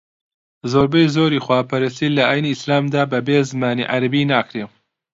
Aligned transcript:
زۆربەی 0.71 1.11
زۆری 1.15 1.43
خوداپەرستی 1.45 2.13
لە 2.15 2.23
ئاینی 2.27 2.51
ئیسلامدا 2.53 3.03
بەبێ 3.11 3.37
زمانی 3.51 3.89
عەرەبی 3.91 4.27
ناکرێ 4.31 4.63